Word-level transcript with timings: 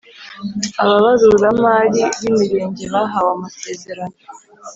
Ababaruramari 0.81 2.01
b 2.19 2.21
imirenge 2.31 2.83
bahawe 2.93 3.29
amasezerano 3.35 4.17